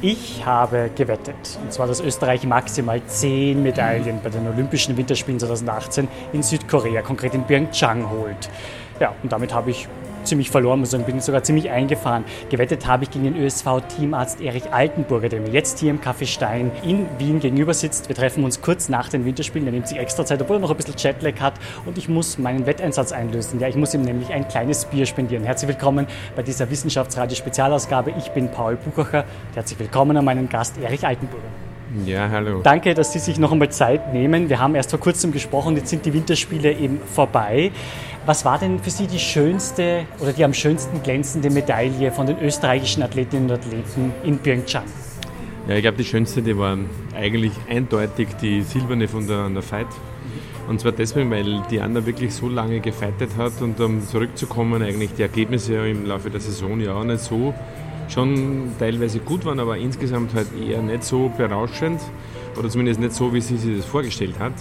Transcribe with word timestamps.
Ich 0.00 0.46
habe 0.46 0.90
gewettet, 0.94 1.58
und 1.60 1.72
zwar, 1.72 1.88
dass 1.88 2.00
Österreich 2.00 2.44
maximal 2.44 3.02
zehn 3.06 3.64
Medaillen 3.64 4.20
bei 4.22 4.30
den 4.30 4.46
Olympischen 4.46 4.96
Winterspielen 4.96 5.40
2018 5.40 6.06
in 6.32 6.44
Südkorea, 6.44 7.02
konkret 7.02 7.34
in 7.34 7.42
Pyeongchang, 7.42 8.08
holt. 8.08 8.48
Ja, 9.00 9.12
und 9.24 9.32
damit 9.32 9.52
habe 9.52 9.72
ich 9.72 9.88
ziemlich 10.28 10.50
verloren, 10.50 10.80
muss 10.80 10.90
sagen, 10.90 11.04
bin 11.04 11.20
sogar 11.20 11.42
ziemlich 11.42 11.70
eingefahren. 11.70 12.24
Gewettet 12.50 12.86
habe 12.86 13.04
ich 13.04 13.10
gegen 13.10 13.24
den 13.24 13.36
ÖSV-Teamarzt 13.36 14.40
Erich 14.40 14.72
Altenburger, 14.72 15.28
der 15.28 15.40
mir 15.40 15.50
jetzt 15.50 15.78
hier 15.78 15.90
im 15.90 16.00
Café 16.00 16.26
Stein 16.26 16.70
in 16.84 17.06
Wien 17.18 17.40
gegenüber 17.40 17.74
sitzt. 17.74 18.08
Wir 18.08 18.16
treffen 18.16 18.44
uns 18.44 18.60
kurz 18.60 18.88
nach 18.88 19.08
den 19.08 19.24
Winterspielen. 19.24 19.66
Er 19.66 19.72
nimmt 19.72 19.88
sich 19.88 19.98
extra 19.98 20.24
Zeit, 20.24 20.40
obwohl 20.42 20.56
er 20.56 20.60
noch 20.60 20.70
ein 20.70 20.76
bisschen 20.76 20.94
Jetlag 20.96 21.40
hat. 21.40 21.54
Und 21.86 21.98
ich 21.98 22.08
muss 22.08 22.38
meinen 22.38 22.66
Wetteinsatz 22.66 23.12
einlösen. 23.12 23.58
Ja, 23.60 23.68
ich 23.68 23.76
muss 23.76 23.94
ihm 23.94 24.02
nämlich 24.02 24.30
ein 24.30 24.46
kleines 24.46 24.84
Bier 24.84 25.06
spendieren. 25.06 25.44
Herzlich 25.44 25.68
willkommen 25.68 26.06
bei 26.36 26.42
dieser 26.42 26.70
Wissenschaftsradio-Spezialausgabe. 26.70 28.12
Ich 28.18 28.30
bin 28.30 28.50
Paul 28.50 28.76
Buchacher. 28.76 29.24
Herzlich 29.54 29.78
willkommen 29.78 30.16
an 30.16 30.24
meinen 30.24 30.48
Gast 30.48 30.78
Erich 30.78 31.06
Altenburger. 31.06 31.48
Ja, 32.04 32.28
hallo. 32.28 32.60
Danke, 32.62 32.92
dass 32.92 33.12
Sie 33.12 33.18
sich 33.18 33.38
noch 33.38 33.50
einmal 33.50 33.70
Zeit 33.70 34.12
nehmen. 34.12 34.50
Wir 34.50 34.58
haben 34.58 34.74
erst 34.74 34.90
vor 34.90 35.00
kurzem 35.00 35.32
gesprochen, 35.32 35.74
jetzt 35.76 35.88
sind 35.88 36.04
die 36.04 36.12
Winterspiele 36.12 36.72
eben 36.72 37.00
vorbei. 37.14 37.70
Was 38.28 38.44
war 38.44 38.58
denn 38.58 38.78
für 38.78 38.90
Sie 38.90 39.06
die 39.06 39.18
schönste 39.18 40.04
oder 40.20 40.34
die 40.34 40.44
am 40.44 40.52
schönsten 40.52 41.02
glänzende 41.02 41.48
Medaille 41.48 42.12
von 42.12 42.26
den 42.26 42.38
österreichischen 42.38 43.02
Athletinnen 43.02 43.48
und 43.48 43.52
Athleten 43.52 44.12
in 44.22 44.38
Pyeongchang? 44.38 44.84
Ja, 45.66 45.76
ich 45.76 45.80
glaube, 45.80 45.96
die 45.96 46.04
schönste, 46.04 46.42
die 46.42 46.54
war 46.54 46.76
eigentlich 47.16 47.52
eindeutig 47.70 48.28
die 48.42 48.60
silberne 48.60 49.08
von 49.08 49.26
der, 49.26 49.48
der 49.48 49.62
Fight. 49.62 49.86
Und 50.68 50.78
zwar 50.78 50.92
deswegen, 50.92 51.30
weil 51.30 51.62
die 51.70 51.80
Anna 51.80 52.04
wirklich 52.04 52.34
so 52.34 52.50
lange 52.50 52.80
gefeitet 52.80 53.30
hat 53.38 53.62
und 53.62 53.80
um 53.80 54.06
zurückzukommen, 54.06 54.82
eigentlich 54.82 55.14
die 55.14 55.22
Ergebnisse 55.22 55.88
im 55.88 56.04
Laufe 56.04 56.28
der 56.28 56.40
Saison 56.40 56.78
ja 56.80 56.96
auch 56.96 57.04
nicht 57.04 57.20
so 57.20 57.54
schon 58.08 58.72
teilweise 58.78 59.20
gut 59.20 59.46
waren, 59.46 59.58
aber 59.58 59.78
insgesamt 59.78 60.34
halt 60.34 60.48
eher 60.52 60.82
nicht 60.82 61.02
so 61.02 61.30
berauschend 61.34 62.02
oder 62.58 62.68
zumindest 62.68 63.00
nicht 63.00 63.14
so, 63.14 63.32
wie 63.32 63.40
sie 63.40 63.56
sich 63.56 63.78
das 63.78 63.86
vorgestellt 63.86 64.38
hat. 64.38 64.52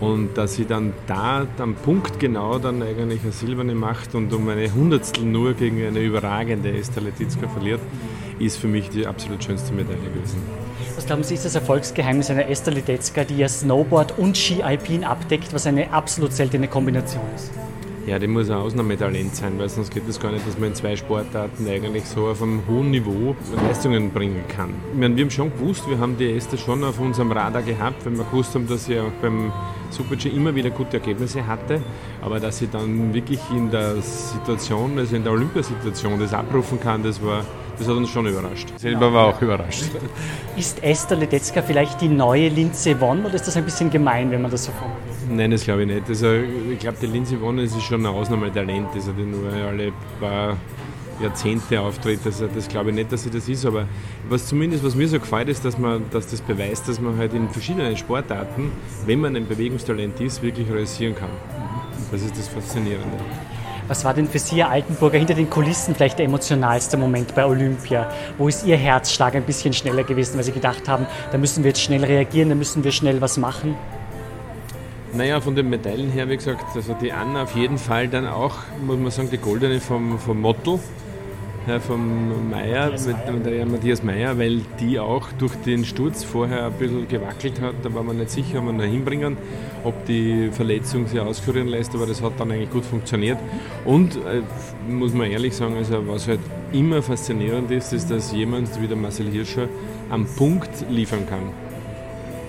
Und 0.00 0.38
dass 0.38 0.54
sie 0.54 0.64
dann 0.64 0.94
da 1.06 1.46
am 1.58 1.74
Punkt 1.74 2.18
genau 2.18 2.58
dann 2.58 2.82
eigentlich 2.82 3.22
eine 3.22 3.32
silberne 3.32 3.74
macht 3.74 4.14
und 4.14 4.32
um 4.32 4.48
eine 4.48 4.72
Hundertstel 4.72 5.24
nur 5.24 5.52
gegen 5.52 5.86
eine 5.86 6.00
überragende 6.00 6.72
Esther 6.72 7.02
Letizka 7.02 7.48
verliert, 7.48 7.80
ist 8.38 8.56
für 8.56 8.66
mich 8.66 8.88
die 8.88 9.06
absolut 9.06 9.44
schönste 9.44 9.74
Medaille 9.74 9.98
gewesen. 9.98 10.40
Was 10.96 11.04
glauben 11.04 11.22
Sie, 11.22 11.34
ist 11.34 11.44
das 11.44 11.54
Erfolgsgeheimnis 11.54 12.30
einer 12.30 12.48
Esther 12.48 12.72
Ledetzka, 12.72 13.24
die 13.24 13.36
ja 13.36 13.48
Snowboard 13.48 14.18
und 14.18 14.38
Ski 14.38 14.62
Alpin 14.62 15.04
abdeckt, 15.04 15.52
was 15.52 15.66
eine 15.66 15.92
absolut 15.92 16.32
seltene 16.32 16.66
Kombination 16.66 17.22
ist? 17.36 17.50
Ja, 18.06 18.18
die 18.18 18.26
muss 18.26 18.48
ein 18.48 18.56
Ausnahmetalent 18.56 19.36
sein, 19.36 19.58
weil 19.58 19.68
sonst 19.68 19.92
geht 19.92 20.08
es 20.08 20.18
gar 20.18 20.32
nicht, 20.32 20.46
dass 20.46 20.58
man 20.58 20.70
in 20.70 20.74
zwei 20.74 20.96
Sportarten 20.96 21.68
eigentlich 21.68 22.06
so 22.06 22.28
auf 22.28 22.42
einem 22.42 22.62
hohen 22.66 22.90
Niveau 22.90 23.36
Leistungen 23.66 24.10
bringen 24.10 24.42
kann. 24.48 24.70
Ich 24.92 24.98
meine, 24.98 25.14
wir 25.16 25.24
haben 25.24 25.30
schon 25.30 25.52
gewusst, 25.52 25.88
wir 25.88 25.98
haben 25.98 26.16
die 26.16 26.32
Esther 26.32 26.56
schon 26.56 26.82
auf 26.82 26.98
unserem 26.98 27.30
Radar 27.30 27.62
gehabt, 27.62 28.06
weil 28.06 28.16
wir 28.16 28.24
gewusst 28.24 28.54
haben, 28.54 28.66
dass 28.66 28.86
sie 28.86 28.98
auch 28.98 29.12
beim 29.20 29.52
Super-G 29.90 30.28
immer 30.28 30.54
wieder 30.54 30.70
gute 30.70 30.98
Ergebnisse 30.98 31.46
hatte, 31.46 31.80
aber 32.22 32.40
dass 32.40 32.58
sie 32.58 32.68
dann 32.68 33.12
wirklich 33.12 33.40
in 33.50 33.70
der 33.70 33.96
Situation, 34.00 34.98
also 34.98 35.16
in 35.16 35.24
der 35.24 35.32
Olympiasituation 35.32 36.18
das 36.18 36.32
abrufen 36.32 36.80
kann, 36.80 37.02
das 37.02 37.22
war 37.22 37.44
das 37.80 37.88
hat 37.88 37.96
uns 37.96 38.10
schon 38.10 38.26
überrascht. 38.26 38.68
Selber 38.76 39.10
war 39.10 39.28
auch 39.28 39.40
überrascht. 39.40 39.84
Ist 40.54 40.82
Esther 40.82 41.16
Ledetzka 41.16 41.62
vielleicht 41.62 42.02
die 42.02 42.08
neue 42.08 42.48
Lindsay 42.48 42.94
Vonn 42.94 43.24
oder 43.24 43.34
ist 43.34 43.46
das 43.46 43.56
ein 43.56 43.64
bisschen 43.64 43.88
gemein, 43.88 44.30
wenn 44.30 44.42
man 44.42 44.50
das 44.50 44.66
so 44.66 44.72
formuliert? 44.72 45.16
Nein, 45.30 45.50
das 45.50 45.64
glaube 45.64 45.82
ich 45.82 45.88
nicht. 45.88 46.06
Also, 46.06 46.30
ich 46.70 46.78
glaube, 46.78 46.98
die 47.00 47.06
Lindsay 47.06 47.38
Vonn 47.40 47.58
ist 47.58 47.80
schon 47.80 48.04
ein 48.04 48.12
Ausnahmetalent. 48.14 48.88
Also, 48.94 49.12
die 49.12 49.22
nur 49.22 49.50
alle 49.50 49.92
paar 50.20 50.58
Jahrzehnte 51.20 51.80
auftritt. 51.80 52.20
Also 52.24 52.46
das 52.46 52.68
glaube 52.68 52.90
ich 52.90 52.96
nicht, 52.96 53.12
dass 53.12 53.24
sie 53.24 53.30
das 53.30 53.48
ist, 53.48 53.66
aber 53.66 53.86
was 54.28 54.46
zumindest, 54.46 54.84
was 54.84 54.94
mir 54.94 55.08
so 55.08 55.18
gefällt, 55.18 55.48
ist, 55.48 55.64
dass 55.64 55.78
man, 55.78 56.04
dass 56.10 56.28
das 56.28 56.40
beweist, 56.40 56.88
dass 56.88 57.00
man 57.00 57.16
halt 57.16 57.34
in 57.34 57.48
verschiedenen 57.48 57.96
Sportarten, 57.96 58.72
wenn 59.06 59.20
man 59.20 59.36
ein 59.36 59.46
Bewegungstalent 59.46 60.20
ist, 60.20 60.42
wirklich 60.42 60.70
realisieren 60.70 61.14
kann. 61.14 61.30
Das 62.10 62.22
ist 62.22 62.36
das 62.36 62.48
Faszinierende. 62.48 63.18
Was 63.90 64.04
war 64.04 64.14
denn 64.14 64.28
für 64.28 64.38
Sie, 64.38 64.56
Herr 64.56 64.70
Altenburger, 64.70 65.18
hinter 65.18 65.34
den 65.34 65.50
Kulissen 65.50 65.96
vielleicht 65.96 66.18
der 66.20 66.26
emotionalste 66.26 66.96
Moment 66.96 67.34
bei 67.34 67.44
Olympia? 67.44 68.08
Wo 68.38 68.46
ist 68.46 68.64
Ihr 68.64 68.76
Herzschlag 68.76 69.34
ein 69.34 69.42
bisschen 69.42 69.72
schneller 69.72 70.04
gewesen, 70.04 70.36
weil 70.36 70.44
Sie 70.44 70.52
gedacht 70.52 70.88
haben, 70.88 71.06
da 71.32 71.38
müssen 71.38 71.64
wir 71.64 71.70
jetzt 71.70 71.82
schnell 71.82 72.04
reagieren, 72.04 72.50
da 72.50 72.54
müssen 72.54 72.84
wir 72.84 72.92
schnell 72.92 73.20
was 73.20 73.36
machen? 73.36 73.74
Naja, 75.12 75.40
von 75.40 75.56
den 75.56 75.68
Medaillen 75.68 76.12
her, 76.12 76.28
wie 76.28 76.36
gesagt, 76.36 76.64
also 76.76 76.94
die 76.94 77.10
Anna 77.10 77.42
auf 77.42 77.56
jeden 77.56 77.78
Fall 77.78 78.06
dann 78.06 78.28
auch, 78.28 78.58
muss 78.80 78.96
man 78.96 79.10
sagen, 79.10 79.28
die 79.28 79.38
goldene 79.38 79.80
vom, 79.80 80.20
vom 80.20 80.40
Motto, 80.40 80.74
ja, 80.74 81.09
vom 81.80 82.50
Meier, 82.50 82.90
mit, 82.90 83.46
der 83.46 83.66
Matthias 83.66 84.02
Meier, 84.02 84.38
weil 84.38 84.62
die 84.80 84.98
auch 84.98 85.28
durch 85.38 85.54
den 85.56 85.84
Sturz 85.84 86.24
vorher 86.24 86.66
ein 86.66 86.72
bisschen 86.72 87.06
gewackelt 87.06 87.60
hat. 87.60 87.74
Da 87.82 87.94
war 87.94 88.02
man 88.02 88.18
nicht 88.18 88.30
sicher, 88.30 88.58
ob 88.58 88.64
man 88.64 88.78
da 88.78 88.84
hinbringen, 88.84 89.36
ob 89.84 90.04
die 90.06 90.50
Verletzung 90.50 91.06
sich 91.06 91.20
auskurieren 91.20 91.68
lässt, 91.68 91.94
aber 91.94 92.06
das 92.06 92.22
hat 92.22 92.32
dann 92.38 92.50
eigentlich 92.50 92.70
gut 92.70 92.84
funktioniert. 92.84 93.38
Und 93.84 94.16
äh, 94.16 94.42
muss 94.90 95.12
man 95.12 95.30
ehrlich 95.30 95.54
sagen, 95.54 95.76
also 95.76 96.06
was 96.08 96.26
halt 96.26 96.40
immer 96.72 97.02
faszinierend 97.02 97.70
ist, 97.70 97.92
ist, 97.92 98.10
dass 98.10 98.32
jemand 98.32 98.80
wie 98.80 98.86
der 98.86 98.96
Marcel 98.96 99.28
Hirscher 99.30 99.68
am 100.10 100.26
Punkt 100.26 100.70
liefern 100.88 101.26
kann. 101.28 101.52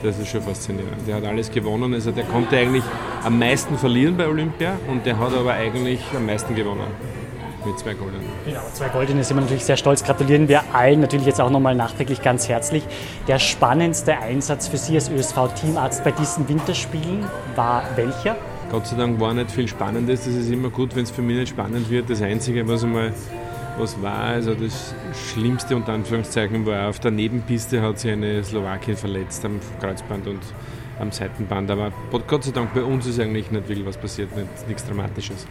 Das 0.03 0.17
ist 0.17 0.29
schon 0.29 0.41
faszinierend. 0.41 1.07
Der 1.07 1.17
hat 1.17 1.25
alles 1.25 1.51
gewonnen. 1.51 1.93
Also 1.93 2.11
der 2.11 2.23
konnte 2.23 2.57
eigentlich 2.57 2.83
am 3.23 3.38
meisten 3.38 3.78
verlieren 3.78 4.17
bei 4.17 4.28
Olympia 4.28 4.79
und 4.88 5.05
der 5.05 5.19
hat 5.19 5.33
aber 5.33 5.53
eigentlich 5.53 6.01
am 6.16 6.25
meisten 6.25 6.55
gewonnen. 6.55 6.88
Mit 7.66 7.77
zwei 7.77 7.94
Goldenen. 7.94 8.25
Genau, 8.45 8.61
zwei 8.73 8.89
Goldene 8.89 9.23
sind 9.23 9.38
wir 9.38 9.41
natürlich 9.41 9.66
sehr 9.66 9.77
stolz. 9.77 10.03
Gratulieren 10.03 10.47
wir 10.47 10.63
allen 10.73 10.99
natürlich 10.99 11.27
jetzt 11.27 11.39
auch 11.39 11.51
nochmal 11.51 11.75
nachträglich 11.75 12.22
ganz 12.22 12.49
herzlich. 12.49 12.83
Der 13.27 13.38
spannendste 13.38 14.17
Einsatz 14.17 14.67
für 14.67 14.77
Sie 14.77 14.95
als 14.95 15.09
ÖSV-Teamarzt 15.09 16.03
bei 16.03 16.11
diesen 16.11 16.49
Winterspielen 16.49 17.25
war 17.55 17.83
welcher? 17.95 18.35
Gott 18.72 18.88
sei 18.88 18.95
Dank 18.95 19.19
war 19.19 19.33
nicht 19.33 19.51
viel 19.51 19.67
Spannendes. 19.67 20.25
Das 20.25 20.33
ist 20.33 20.49
immer 20.49 20.69
gut, 20.69 20.95
wenn 20.95 21.03
es 21.03 21.11
für 21.11 21.22
mich 21.22 21.38
nicht 21.38 21.49
spannend 21.49 21.89
wird. 21.89 22.09
Das 22.09 22.22
Einzige, 22.22 22.67
was 22.67 22.83
einmal 22.83 23.13
was 23.78 24.01
war. 24.01 24.23
Also 24.23 24.55
das 24.55 24.95
Schlimmste 25.31 25.75
unter 25.75 25.93
Anführungszeichen 25.93 26.66
war 26.66 26.89
auf 26.89 26.99
der 26.99 27.11
Nebenpiste 27.11 27.81
hat 27.81 27.99
sich 27.99 28.11
eine 28.11 28.43
Slowakin 28.43 28.95
verletzt 28.95 29.45
am 29.45 29.59
Kreuzband 29.79 30.28
und 30.28 30.39
am 30.99 31.11
Seitenband. 31.11 31.69
Aber 31.69 31.91
Gott 32.28 32.43
sei 32.43 32.51
Dank 32.51 32.73
bei 32.73 32.83
uns 32.83 33.05
ist 33.05 33.19
eigentlich 33.19 33.51
nicht 33.51 33.67
wirklich 33.67 33.85
was 33.85 33.97
passiert, 33.97 34.35
nicht, 34.35 34.67
nichts 34.67 34.85
Dramatisches. 34.85 35.47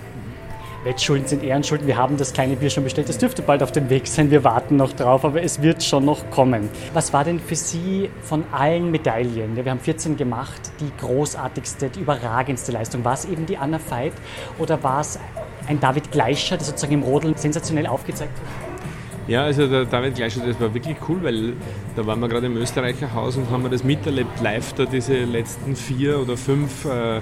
Wettschulden 0.83 1.27
sind 1.27 1.43
Ehrenschulden. 1.43 1.87
Wir 1.87 1.99
haben 1.99 2.17
das 2.17 2.33
kleine 2.33 2.57
Bier 2.57 2.71
schon 2.71 2.85
bestellt. 2.85 3.09
Das 3.09 3.19
dürfte 3.19 3.43
bald 3.43 3.63
auf 3.63 3.71
dem 3.71 3.91
Weg 3.91 4.07
sein. 4.07 4.31
Wir 4.31 4.45
warten 4.45 4.77
noch 4.77 4.93
drauf, 4.93 5.27
aber 5.27 5.43
es 5.43 5.61
wird 5.61 5.83
schon 5.83 6.07
noch 6.07 6.31
kommen. 6.31 6.71
Was 6.95 7.13
war 7.13 7.23
denn 7.23 7.39
für 7.39 7.55
Sie 7.55 8.09
von 8.23 8.45
allen 8.51 8.91
Medaillen, 8.91 9.57
wir 9.57 9.71
haben 9.71 9.81
14 9.81 10.17
gemacht, 10.17 10.61
die 10.81 10.91
großartigste, 10.99 11.91
die 11.91 12.01
überragendste 12.01 12.73
Leistung? 12.73 13.05
War 13.05 13.13
es 13.13 13.27
eben 13.27 13.45
die 13.45 13.59
Anna 13.59 13.79
Veit 13.79 14.15
oder 14.59 14.83
war 14.83 15.01
es 15.01 15.19
ein 15.69 15.79
David 15.81 16.11
Gleischer, 16.13 16.57
der 16.57 16.65
sozusagen 16.65 16.95
im 16.95 17.03
Rodeln 17.03 17.35
sensationell 17.37 17.87
aufgezeigt 17.87 18.33
hat? 18.33 18.71
Ja, 19.29 19.45
also 19.45 19.69
der 19.69 19.85
David 19.85 20.15
Gleischer, 20.15 20.41
das 20.45 20.59
war 20.59 20.73
wirklich 20.73 20.97
cool, 21.09 21.23
weil 21.23 21.53
da 21.95 22.07
waren 22.07 22.21
wir 22.21 22.29
gerade 22.29 22.47
im 22.47 22.57
Österreicherhaus 22.57 23.37
und 23.37 23.51
haben 23.51 23.63
wir 23.63 23.71
das 23.71 23.85
miterlebt 23.85 24.41
live, 24.41 24.73
da 24.73 24.87
diese 24.87 25.25
letzten 25.25 25.77
vier 25.77 26.19
oder 26.21 26.39
fünf 26.39 26.87
äh, 26.87 27.21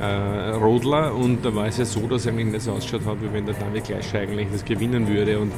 äh, 0.00 0.50
Rodler 0.50 1.14
und 1.14 1.44
da 1.44 1.54
war 1.54 1.66
es 1.66 1.78
ja 1.78 1.84
so, 1.84 2.00
dass 2.06 2.22
es 2.22 2.28
eigentlich 2.28 2.46
nicht 2.46 2.62
so 2.62 2.72
ausschaut 2.72 3.06
hat, 3.06 3.20
wie 3.22 3.32
wenn 3.32 3.46
der 3.46 3.54
David 3.54 3.84
Gleischer 3.84 4.20
eigentlich 4.20 4.48
das 4.52 4.64
gewinnen 4.64 5.08
würde. 5.08 5.38
Und 5.38 5.52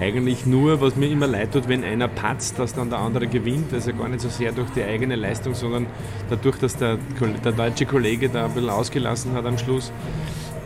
eigentlich 0.00 0.46
nur, 0.46 0.80
was 0.80 0.96
mir 0.96 1.08
immer 1.08 1.26
leid 1.26 1.52
tut, 1.52 1.68
wenn 1.68 1.84
einer 1.84 2.08
patzt, 2.08 2.58
dass 2.58 2.74
dann 2.74 2.90
der 2.90 2.98
andere 2.98 3.26
gewinnt, 3.26 3.72
also 3.72 3.92
gar 3.92 4.08
nicht 4.08 4.20
so 4.20 4.28
sehr 4.28 4.52
durch 4.52 4.70
die 4.70 4.82
eigene 4.82 5.16
Leistung, 5.16 5.54
sondern 5.54 5.86
dadurch, 6.28 6.58
dass 6.58 6.76
der, 6.76 6.98
der 7.44 7.52
deutsche 7.52 7.86
Kollege 7.86 8.28
da 8.28 8.46
ein 8.46 8.52
bisschen 8.52 8.70
ausgelassen 8.70 9.32
hat 9.34 9.46
am 9.46 9.58
Schluss 9.58 9.92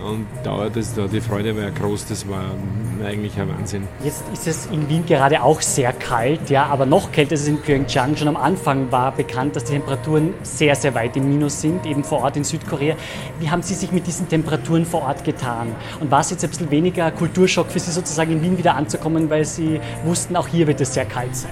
und 0.05 0.27
da, 0.45 0.69
das, 0.69 0.95
da, 0.95 1.07
die 1.07 1.21
Freude 1.21 1.57
war 1.57 1.71
groß, 1.71 2.07
das 2.07 2.29
war 2.29 2.45
eigentlich 3.05 3.39
ein 3.39 3.49
Wahnsinn. 3.49 3.83
Jetzt 4.05 4.25
ist 4.33 4.47
es 4.47 4.67
in 4.67 4.89
Wien 4.89 5.05
gerade 5.07 5.43
auch 5.43 5.61
sehr 5.61 5.93
kalt, 5.93 6.51
ja, 6.51 6.67
aber 6.67 6.87
noch 6.87 7.13
kälter 7.13 7.35
ist 7.35 7.43
es 7.43 7.49
in 7.49 7.61
Pyeongchang. 7.61 8.17
Schon 8.17 8.29
am 8.29 8.37
Anfang 8.37 8.91
war 8.93 9.13
bekannt, 9.13 9.57
dass 9.57 9.65
die 9.65 9.73
Temperaturen 9.73 10.35
sehr, 10.43 10.75
sehr 10.77 10.95
weit 10.95 11.17
im 11.17 11.29
Minus 11.29 11.61
sind, 11.61 11.85
eben 11.87 12.05
vor 12.05 12.23
Ort 12.23 12.37
in 12.37 12.45
Südkorea. 12.45 12.97
Wie 13.41 13.51
haben 13.51 13.63
Sie 13.63 13.75
sich 13.75 13.93
mit 13.93 14.07
diesen 14.07 14.29
Temperaturen 14.29 14.87
vor 14.87 15.03
Ort 15.03 15.25
getan? 15.25 15.75
Und 16.01 16.11
war 16.11 16.21
es 16.21 16.31
jetzt 16.31 16.45
ein 16.45 16.51
bisschen 16.51 16.71
weniger 16.71 17.11
Kulturschock 17.11 17.71
für 17.71 17.81
Sie 17.81 17.91
sozusagen 17.91 18.33
in 18.33 18.43
Wien 18.43 18.59
wieder 18.59 18.77
anzukommen, 18.77 19.29
weil 19.31 19.45
Sie 19.45 19.81
wussten, 20.05 20.37
auch 20.37 20.49
hier 20.49 20.67
wird 20.67 20.81
es 20.81 20.95
sehr 20.95 21.07
kalt 21.07 21.35
sein? 21.35 21.51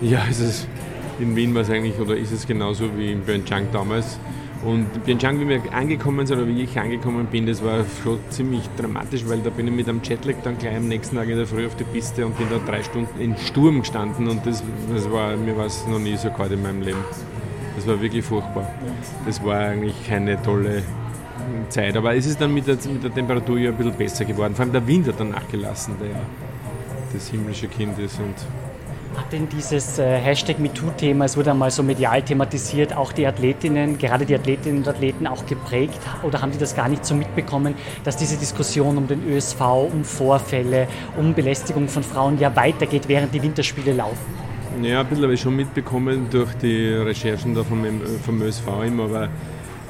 Ja, 0.00 0.22
es 0.28 0.40
ist, 0.40 0.68
in 1.18 1.34
Wien 1.36 1.54
war 1.54 1.62
es 1.62 1.70
eigentlich, 1.70 1.98
oder 1.98 2.16
ist 2.16 2.32
es 2.32 2.46
genauso 2.46 2.96
wie 2.96 3.12
in 3.12 3.22
Pyeongchang 3.22 3.68
damals. 3.72 4.18
Und 4.66 5.04
Pyeongchang, 5.04 5.38
wie 5.38 5.48
wir 5.48 5.60
angekommen 5.72 6.26
sind 6.26 6.38
oder 6.38 6.48
wie 6.48 6.60
ich 6.60 6.76
angekommen 6.76 7.26
bin, 7.26 7.46
das 7.46 7.62
war 7.62 7.84
schon 8.02 8.18
ziemlich 8.30 8.68
dramatisch, 8.76 9.22
weil 9.28 9.38
da 9.38 9.50
bin 9.50 9.68
ich 9.68 9.72
mit 9.72 9.88
einem 9.88 10.00
Jetlag 10.02 10.34
dann 10.42 10.58
gleich 10.58 10.76
am 10.76 10.88
nächsten 10.88 11.14
Tag 11.14 11.28
in 11.28 11.36
der 11.36 11.46
Früh 11.46 11.66
auf 11.66 11.76
die 11.76 11.84
Piste 11.84 12.26
und 12.26 12.36
bin 12.36 12.48
da 12.50 12.58
drei 12.66 12.82
Stunden 12.82 13.20
in 13.20 13.36
Sturm 13.36 13.78
gestanden 13.78 14.26
und 14.26 14.44
das, 14.44 14.64
das 14.92 15.08
war, 15.08 15.36
mir 15.36 15.56
war 15.56 15.66
es 15.66 15.86
noch 15.86 16.00
nie 16.00 16.16
so 16.16 16.30
kalt 16.30 16.50
in 16.50 16.62
meinem 16.62 16.82
Leben. 16.82 16.98
Das 17.76 17.86
war 17.86 18.00
wirklich 18.00 18.24
furchtbar. 18.24 18.68
Das 19.24 19.44
war 19.44 19.56
eigentlich 19.56 19.94
keine 20.08 20.42
tolle 20.42 20.82
Zeit. 21.68 21.96
Aber 21.96 22.16
es 22.16 22.26
ist 22.26 22.40
dann 22.40 22.52
mit 22.52 22.66
der, 22.66 22.74
mit 22.92 23.04
der 23.04 23.14
Temperatur 23.14 23.58
ja 23.58 23.70
ein 23.70 23.76
bisschen 23.76 23.94
besser 23.94 24.24
geworden. 24.24 24.56
Vor 24.56 24.64
allem 24.64 24.72
der 24.72 24.84
Wind 24.88 25.06
hat 25.06 25.20
dann 25.20 25.30
nachgelassen, 25.30 25.94
der 26.00 26.08
ja 26.08 26.20
das 27.12 27.28
himmlische 27.28 27.68
Kind 27.68 27.98
ist. 28.00 28.18
Und 28.18 28.34
Hat 29.14 29.32
denn 29.32 29.48
dieses 29.48 29.98
äh, 29.98 30.18
Hashtag 30.18 30.58
MeToo-Thema, 30.58 31.24
es 31.24 31.36
wurde 31.36 31.52
einmal 31.52 31.70
so 31.70 31.82
medial 31.82 32.22
thematisiert, 32.22 32.94
auch 32.94 33.12
die 33.12 33.26
Athletinnen, 33.26 33.98
gerade 33.98 34.26
die 34.26 34.34
Athletinnen 34.34 34.78
und 34.78 34.88
Athleten 34.88 35.26
auch 35.26 35.46
geprägt? 35.46 35.98
Oder 36.22 36.42
haben 36.42 36.52
die 36.52 36.58
das 36.58 36.74
gar 36.74 36.88
nicht 36.88 37.04
so 37.04 37.14
mitbekommen, 37.14 37.74
dass 38.04 38.16
diese 38.16 38.36
Diskussion 38.36 38.98
um 38.98 39.06
den 39.06 39.26
ÖSV, 39.28 39.60
um 39.92 40.04
Vorfälle, 40.04 40.88
um 41.16 41.34
Belästigung 41.34 41.88
von 41.88 42.02
Frauen 42.02 42.38
ja 42.38 42.54
weitergeht, 42.54 43.08
während 43.08 43.32
die 43.32 43.42
Winterspiele 43.42 43.92
laufen? 43.92 44.34
Ja, 44.82 45.00
ein 45.00 45.06
bisschen 45.06 45.24
habe 45.24 45.34
ich 45.34 45.40
schon 45.40 45.56
mitbekommen 45.56 46.26
durch 46.30 46.52
die 46.54 46.88
Recherchen 46.88 47.54
da 47.54 47.64
vom, 47.64 47.84
vom 48.24 48.42
ÖSV 48.42 48.66
immer, 48.84 49.04
aber 49.04 49.28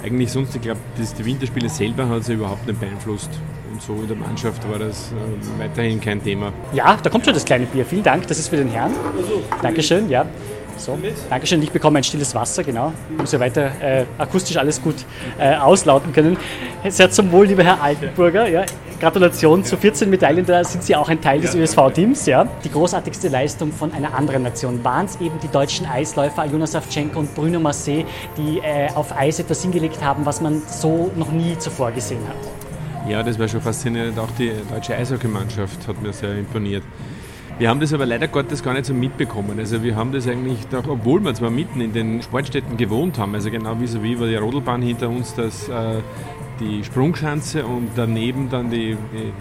eigentlich 0.04 0.30
sonst, 0.30 0.54
ich 0.54 0.62
glaube, 0.62 0.80
die 0.96 1.24
Winterspiele 1.24 1.68
selber 1.68 2.08
hat 2.08 2.24
sie 2.24 2.34
überhaupt 2.34 2.66
nicht 2.66 2.78
beeinflusst. 2.78 3.30
Und 3.72 3.82
so 3.82 3.94
in 3.94 4.08
der 4.08 4.16
Mannschaft 4.16 4.68
war 4.70 4.78
das 4.78 5.12
äh, 5.12 5.60
weiterhin 5.60 6.00
kein 6.00 6.22
Thema. 6.22 6.52
Ja, 6.72 6.96
da 7.02 7.10
kommt 7.10 7.24
schon 7.24 7.34
das 7.34 7.44
kleine 7.44 7.66
Bier. 7.66 7.84
Vielen 7.84 8.02
Dank, 8.02 8.26
das 8.26 8.38
ist 8.38 8.48
für 8.48 8.56
den 8.56 8.68
Herrn. 8.68 8.92
Dankeschön, 9.62 10.08
ja. 10.08 10.24
So, 10.78 10.98
Dankeschön, 11.30 11.62
ich 11.62 11.70
bekomme 11.70 11.98
ein 11.98 12.04
stilles 12.04 12.34
Wasser, 12.34 12.62
genau. 12.62 12.92
Muss 13.16 13.32
ja 13.32 13.40
weiter 13.40 13.70
äh, 13.80 14.04
akustisch 14.18 14.56
alles 14.56 14.80
gut 14.80 14.96
äh, 15.38 15.56
auslauten 15.56 16.12
können. 16.12 16.36
Sehr 16.88 17.10
zum 17.10 17.32
Wohl, 17.32 17.46
lieber 17.46 17.64
Herr 17.64 17.82
Altenburger. 17.82 18.46
Ja. 18.48 18.64
Gratulation 19.00 19.64
zu 19.64 19.76
14 19.76 20.08
Medaillen, 20.08 20.46
da 20.46 20.64
sind 20.64 20.82
Sie 20.82 20.96
auch 20.96 21.08
ein 21.08 21.20
Teil 21.20 21.40
des 21.40 21.54
ÖSV-Teams. 21.54 22.26
Ja. 22.26 22.46
Die 22.64 22.70
großartigste 22.70 23.28
Leistung 23.28 23.72
von 23.72 23.92
einer 23.92 24.14
anderen 24.14 24.42
Nation 24.42 24.82
waren 24.84 25.06
es 25.06 25.20
eben 25.20 25.38
die 25.42 25.48
deutschen 25.48 25.86
Eisläufer 25.86 26.42
Aljona 26.42 26.66
Savchenko 26.66 27.20
und 27.20 27.34
Bruno 27.34 27.58
Massé, 27.58 28.04
die 28.36 28.58
äh, 28.58 28.88
auf 28.94 29.16
Eis 29.16 29.38
etwas 29.38 29.62
hingelegt 29.62 30.02
haben, 30.02 30.24
was 30.24 30.40
man 30.40 30.62
so 30.66 31.10
noch 31.16 31.30
nie 31.30 31.58
zuvor 31.58 31.90
gesehen 31.90 32.20
hat. 32.28 32.55
Ja, 33.08 33.22
das 33.22 33.38
war 33.38 33.46
schon 33.46 33.60
faszinierend. 33.60 34.18
Auch 34.18 34.30
die 34.36 34.50
deutsche 34.68 34.96
Eishockeymannschaft 34.96 35.86
hat 35.86 36.02
mir 36.02 36.12
sehr 36.12 36.36
imponiert. 36.36 36.82
Wir 37.58 37.70
haben 37.70 37.78
das 37.78 37.92
aber 37.94 38.04
leider 38.04 38.26
Gottes 38.26 38.62
gar 38.64 38.74
nicht 38.74 38.84
so 38.84 38.94
mitbekommen. 38.94 39.58
Also 39.58 39.82
wir 39.82 39.94
haben 39.94 40.12
das 40.12 40.26
eigentlich, 40.26 40.66
doch, 40.66 40.88
obwohl 40.88 41.20
wir 41.20 41.32
zwar 41.34 41.50
mitten 41.50 41.80
in 41.80 41.92
den 41.92 42.20
Sportstätten 42.20 42.76
gewohnt 42.76 43.16
haben, 43.18 43.34
also 43.34 43.50
genau 43.50 43.80
wie 43.80 43.86
so 43.86 44.02
wie 44.02 44.18
war 44.18 44.26
die 44.26 44.34
Rodelbahn 44.34 44.82
hinter 44.82 45.08
uns, 45.08 45.34
das, 45.34 45.68
äh, 45.68 46.00
die 46.60 46.82
Sprungschanze 46.82 47.64
und 47.64 47.90
daneben 47.94 48.50
dann 48.50 48.70
die, 48.70 48.96
die 49.12 49.32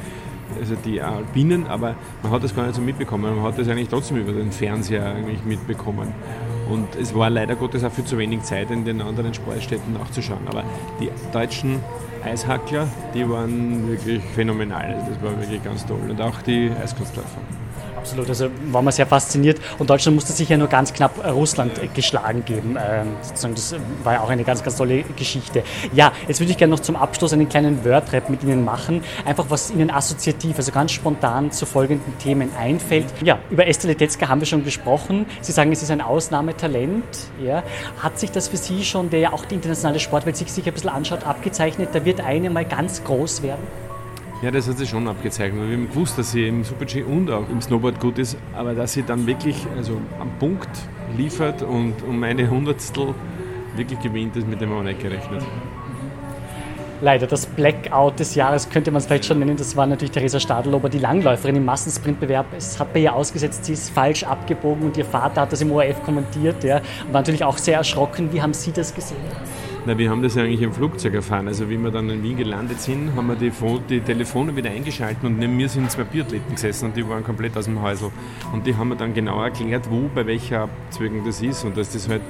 also 0.59 0.75
die 0.85 1.01
Alpinen, 1.01 1.67
aber 1.67 1.95
man 2.21 2.31
hat 2.31 2.43
das 2.43 2.55
gar 2.55 2.67
nicht 2.67 2.75
so 2.75 2.81
mitbekommen. 2.81 3.35
Man 3.35 3.43
hat 3.43 3.57
das 3.57 3.67
eigentlich 3.67 3.89
trotzdem 3.89 4.17
über 4.17 4.31
den 4.31 4.51
Fernseher 4.51 5.05
eigentlich 5.05 5.43
mitbekommen. 5.43 6.13
Und 6.69 6.95
es 6.95 7.13
war 7.13 7.29
leider 7.29 7.55
Gottes 7.55 7.83
auch 7.83 7.91
viel 7.91 8.05
zu 8.05 8.17
wenig 8.17 8.41
Zeit 8.43 8.71
in 8.71 8.85
den 8.85 9.01
anderen 9.01 9.33
Sportstätten 9.33 9.93
nachzuschauen. 9.93 10.47
Aber 10.47 10.63
die 10.99 11.09
deutschen 11.31 11.79
Eishackler, 12.23 12.87
die 13.13 13.29
waren 13.29 13.87
wirklich 13.87 14.23
phänomenal. 14.23 14.95
Das 15.07 15.21
war 15.21 15.39
wirklich 15.39 15.63
ganz 15.63 15.85
toll. 15.85 15.99
Und 16.09 16.19
auch 16.21 16.41
die 16.41 16.71
Eiskunstläufer. 16.71 17.41
Absolut, 18.05 18.29
also 18.29 18.49
war 18.67 18.83
man 18.83 18.93
sehr 18.93 19.07
fasziniert 19.07 19.59
und 19.79 19.89
Deutschland 19.89 20.13
musste 20.13 20.31
sich 20.31 20.47
ja 20.47 20.57
nur 20.57 20.67
ganz 20.67 20.93
knapp 20.93 21.25
Russland 21.27 21.71
geschlagen 21.95 22.45
geben. 22.45 22.77
Ähm, 22.79 23.15
das 23.41 23.73
war 24.03 24.13
ja 24.13 24.21
auch 24.21 24.29
eine 24.29 24.43
ganz, 24.43 24.61
ganz 24.61 24.77
tolle 24.77 25.01
Geschichte. 25.15 25.63
Ja, 25.91 26.11
jetzt 26.27 26.39
würde 26.39 26.51
ich 26.51 26.57
gerne 26.59 26.69
noch 26.69 26.81
zum 26.81 26.95
Abschluss 26.95 27.33
einen 27.33 27.49
kleinen 27.49 27.83
Word-Rap 27.83 28.29
mit 28.29 28.43
Ihnen 28.43 28.63
machen. 28.63 29.03
Einfach 29.25 29.45
was 29.49 29.71
Ihnen 29.71 29.89
assoziativ, 29.89 30.55
also 30.57 30.71
ganz 30.71 30.91
spontan 30.91 31.51
zu 31.51 31.65
folgenden 31.65 32.15
Themen 32.19 32.51
einfällt. 32.55 33.07
Ja, 33.23 33.39
über 33.49 33.65
Esther 33.65 33.87
Letetzka 33.87 34.29
haben 34.29 34.39
wir 34.39 34.45
schon 34.45 34.63
gesprochen. 34.63 35.25
Sie 35.41 35.51
sagen, 35.51 35.71
es 35.71 35.81
ist 35.81 35.89
ein 35.89 36.01
Ausnahmetalent. 36.01 37.05
Ja. 37.43 37.63
Hat 38.03 38.19
sich 38.19 38.29
das 38.29 38.49
für 38.49 38.57
Sie 38.57 38.85
schon, 38.85 39.09
der 39.09 39.19
ja 39.19 39.33
auch 39.33 39.45
die 39.45 39.55
internationale 39.55 39.99
Sportwelt 39.99 40.37
sich 40.37 40.51
sicher 40.51 40.67
ein 40.67 40.75
bisschen 40.75 40.91
anschaut, 40.91 41.25
abgezeichnet? 41.25 41.89
Da 41.93 42.05
wird 42.05 42.21
eine 42.21 42.51
mal 42.51 42.65
ganz 42.65 43.03
groß 43.03 43.41
werden? 43.41 43.84
Ja, 44.41 44.51
das 44.51 44.67
hat 44.67 44.77
sich 44.77 44.89
schon 44.89 45.07
abgezeichnet. 45.07 45.69
Wir 45.69 45.77
haben 45.77 45.89
gewusst, 45.89 46.17
dass 46.17 46.31
sie 46.31 46.47
im 46.47 46.63
Super-G 46.63 47.03
und 47.03 47.31
auch 47.31 47.49
im 47.49 47.61
Snowboard 47.61 47.99
gut 47.99 48.19
ist, 48.19 48.37
aber 48.53 48.73
dass 48.73 48.93
sie 48.93 49.03
dann 49.03 49.25
wirklich 49.25 49.65
also 49.77 49.99
am 50.19 50.29
Punkt 50.39 50.69
liefert 51.17 51.63
und 51.63 51.93
um 52.07 52.21
eine 52.21 52.49
Hundertstel 52.49 53.15
wirklich 53.75 53.99
gewinnt, 54.01 54.35
ist 54.35 54.47
mit 54.47 54.59
dem 54.59 54.69
haben 54.69 54.85
wir 54.85 54.91
nicht 54.91 55.01
gerechnet. 55.01 55.41
Leider, 57.01 57.27
das 57.27 57.45
Blackout 57.45 58.19
des 58.19 58.35
Jahres 58.35 58.69
könnte 58.69 58.89
man 58.89 58.99
es 58.99 59.05
vielleicht 59.05 59.25
schon 59.25 59.39
nennen. 59.39 59.57
Das 59.57 59.75
war 59.75 59.85
natürlich 59.85 60.11
Theresa 60.11 60.39
Stadlober, 60.39 60.89
die 60.89 60.99
Langläuferin 60.99 61.57
im 61.57 61.65
Massensprintbewerb. 61.65 62.45
Es 62.57 62.79
hat 62.79 62.93
bei 62.93 63.01
ihr 63.01 63.13
ausgesetzt, 63.13 63.65
sie 63.65 63.73
ist 63.73 63.89
falsch 63.89 64.23
abgebogen 64.23 64.85
und 64.85 64.97
ihr 64.97 65.05
Vater 65.05 65.41
hat 65.41 65.51
das 65.51 65.61
im 65.61 65.71
ORF 65.71 66.03
kommentiert. 66.03 66.63
Ja, 66.63 66.81
war 67.11 67.21
natürlich 67.21 67.43
auch 67.43 67.57
sehr 67.57 67.77
erschrocken. 67.77 68.31
Wie 68.31 68.41
haben 68.41 68.53
Sie 68.53 68.71
das 68.71 68.93
gesehen? 68.93 69.17
Na, 69.87 69.95
wir 69.95 70.09
haben 70.09 70.23
das 70.23 70.35
eigentlich 70.35 70.63
im 70.63 70.73
Flugzeug 70.73 71.13
erfahren. 71.13 71.47
Also 71.47 71.69
wie 71.69 71.77
wir 71.77 71.91
dann 71.91 72.09
in 72.09 72.23
Wien 72.23 72.37
gelandet 72.37 72.81
sind, 72.81 73.15
haben 73.15 73.27
wir 73.27 73.35
die, 73.35 73.51
die 73.87 73.99
Telefone 73.99 74.55
wieder 74.55 74.71
eingeschaltet 74.71 75.23
und 75.23 75.37
neben 75.37 75.55
mir 75.55 75.69
sind 75.69 75.91
zwei 75.91 76.03
Biathleten 76.03 76.55
gesessen 76.55 76.85
und 76.85 76.97
die 76.97 77.07
waren 77.07 77.23
komplett 77.23 77.55
aus 77.55 77.65
dem 77.65 77.79
Häusl. 77.79 78.09
Und 78.51 78.65
die 78.65 78.75
haben 78.75 78.89
mir 78.89 78.95
dann 78.95 79.13
genau 79.13 79.43
erklärt, 79.43 79.87
wo, 79.91 80.09
bei 80.15 80.25
welcher 80.25 80.61
Abzweigung 80.61 81.23
das 81.23 81.39
ist 81.39 81.63
und 81.65 81.77
dass 81.77 81.93
das 81.93 82.09
halt 82.09 82.23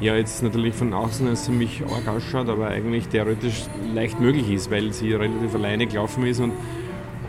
ja 0.00 0.16
jetzt 0.16 0.42
natürlich 0.42 0.74
von 0.74 0.92
außen 0.92 1.36
ziemlich 1.36 1.80
arg 1.84 2.08
ausschaut, 2.08 2.48
aber 2.48 2.66
eigentlich 2.66 3.06
theoretisch 3.06 3.66
leicht 3.94 4.18
möglich 4.18 4.50
ist, 4.50 4.72
weil 4.72 4.92
sie 4.92 5.14
relativ 5.14 5.54
alleine 5.54 5.86
gelaufen 5.86 6.26
ist 6.26 6.40
und, 6.40 6.54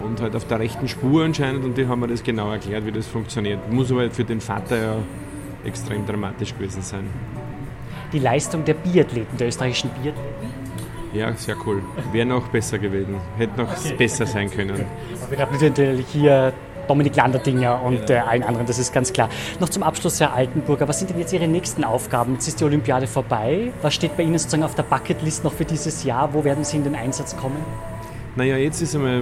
und 0.04 0.22
halt 0.22 0.36
auf 0.36 0.48
der 0.48 0.58
rechten 0.58 0.88
Spur 0.88 1.24
anscheinend 1.24 1.64
und 1.66 1.78
die 1.78 1.86
haben 1.86 2.00
mir 2.00 2.08
das 2.08 2.24
genau 2.24 2.52
erklärt, 2.52 2.88
wie 2.88 2.92
das 2.92 3.06
funktioniert. 3.06 3.72
Muss 3.72 3.92
aber 3.92 4.10
für 4.10 4.24
den 4.24 4.42
Vater 4.42 4.82
ja 4.82 4.96
extrem 5.64 6.04
dramatisch 6.08 6.56
gewesen 6.56 6.82
sein 6.82 7.06
die 8.12 8.20
Leistung 8.20 8.66
der 8.66 8.74
Biathleten, 8.74 9.38
der 9.38 9.48
österreichischen 9.48 9.90
Biathleten? 9.90 10.62
Ja, 11.14 11.34
sehr 11.34 11.56
cool. 11.66 11.84
Wäre 12.12 12.26
noch 12.26 12.48
besser 12.48 12.80
gewesen. 12.80 13.18
Hätte 13.38 13.62
noch 13.62 13.72
okay. 13.72 13.96
besser 13.98 14.26
sein 14.26 14.50
können. 14.50 14.72
Okay. 14.72 14.86
Wir 15.30 15.40
haben 15.40 15.58
natürlich 15.60 16.08
hier 16.08 16.54
Dominik 16.88 17.16
Landerdinger 17.16 17.82
und 17.82 18.06
genau. 18.06 18.12
äh, 18.12 18.20
allen 18.20 18.44
anderen, 18.44 18.68
das 18.68 18.80
ist 18.80 18.94
ganz 18.94 19.12
klar. 19.14 19.30
Noch 19.60 19.70
zum 19.70 19.84
Abschluss, 19.84 20.20
Herr 20.20 20.34
Altenburger, 20.34 20.88
was 20.88 21.00
sind 21.00 21.10
denn 21.10 21.20
jetzt 21.20 21.34
Ihre 21.34 21.48
nächsten 21.48 21.84
Aufgaben? 21.84 22.34
Jetzt 22.34 22.48
ist 22.48 22.60
die 22.60 22.64
Olympiade 22.64 23.08
vorbei. 23.08 23.72
Was 23.82 23.94
steht 23.94 24.18
bei 24.18 24.24
Ihnen 24.24 24.38
sozusagen 24.38 24.64
auf 24.64 24.76
der 24.76 24.84
Bucketlist 24.84 25.44
noch 25.44 25.54
für 25.54 25.66
dieses 25.66 26.04
Jahr? 26.04 26.34
Wo 26.34 26.44
werden 26.44 26.64
Sie 26.64 26.78
in 26.78 26.84
den 26.84 26.96
Einsatz 26.96 27.36
kommen? 27.36 27.58
Naja, 28.34 28.56
jetzt 28.56 28.82
ist 28.82 28.96
einmal 28.96 29.22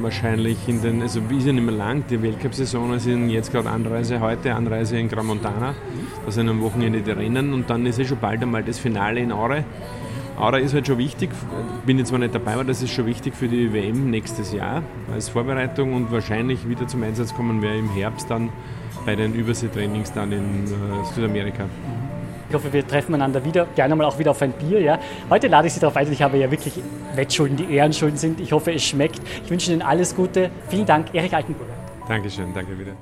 wahrscheinlich 0.00 0.56
in 0.66 0.80
den, 0.80 1.02
also 1.02 1.20
ist 1.20 1.46
ja 1.46 1.52
nicht 1.52 1.62
mehr 1.62 1.74
lang, 1.74 2.04
die 2.08 2.22
Weltcup-Saison, 2.22 2.90
also 2.90 3.10
jetzt 3.10 3.52
gerade 3.52 3.68
Anreise 3.68 4.18
heute, 4.20 4.54
Anreise 4.54 4.98
in 4.98 5.10
Gramontana, 5.10 5.74
da 6.24 6.30
sind 6.30 6.48
am 6.48 6.62
Wochenende 6.62 7.02
die 7.02 7.10
Rennen 7.10 7.52
und 7.52 7.68
dann 7.68 7.84
ist 7.84 7.98
ja 7.98 8.06
schon 8.06 8.16
bald 8.18 8.42
einmal 8.42 8.62
das 8.62 8.78
Finale 8.78 9.20
in 9.20 9.30
Aure. 9.30 9.64
Aure 10.38 10.60
ist 10.60 10.72
halt 10.72 10.86
schon 10.86 10.96
wichtig, 10.96 11.28
bin 11.84 11.98
jetzt 11.98 12.08
zwar 12.08 12.18
nicht 12.18 12.34
dabei, 12.34 12.54
aber 12.54 12.64
das 12.64 12.82
ist 12.82 12.92
schon 12.92 13.04
wichtig 13.04 13.34
für 13.34 13.48
die 13.48 13.74
WM 13.74 14.10
nächstes 14.10 14.54
Jahr 14.54 14.82
als 15.12 15.28
Vorbereitung 15.28 15.92
und 15.92 16.10
wahrscheinlich 16.10 16.66
wieder 16.66 16.86
zum 16.88 17.02
Einsatz 17.02 17.34
kommen 17.34 17.60
wir 17.60 17.74
im 17.74 17.90
Herbst 17.90 18.30
dann 18.30 18.48
bei 19.04 19.16
den 19.16 19.34
Überseetrainings 19.34 20.14
dann 20.14 20.32
in 20.32 20.64
äh, 20.64 21.14
Südamerika. 21.14 21.66
Ich 22.48 22.54
hoffe, 22.54 22.72
wir 22.72 22.86
treffen 22.86 23.14
einander 23.14 23.44
wieder, 23.44 23.66
gerne 23.74 23.96
mal 23.96 24.04
auch 24.04 24.18
wieder 24.18 24.30
auf 24.30 24.42
ein 24.42 24.52
Bier. 24.52 24.80
Ja. 24.80 24.98
Heute 25.30 25.48
lade 25.48 25.66
ich 25.66 25.74
Sie 25.74 25.80
darauf 25.80 25.96
ein, 25.96 26.10
ich 26.10 26.22
habe 26.22 26.38
ja 26.38 26.50
wirklich 26.50 26.74
Wettschulden, 27.14 27.56
die 27.56 27.74
Ehrenschulden 27.74 28.18
sind. 28.18 28.40
Ich 28.40 28.52
hoffe, 28.52 28.72
es 28.72 28.84
schmeckt. 28.84 29.20
Ich 29.44 29.50
wünsche 29.50 29.72
Ihnen 29.72 29.82
alles 29.82 30.14
Gute. 30.14 30.50
Vielen 30.68 30.86
Dank, 30.86 31.14
Erich 31.14 31.34
Altenburger. 31.34 31.72
Dankeschön, 32.08 32.54
danke 32.54 32.78
wieder. 32.78 32.96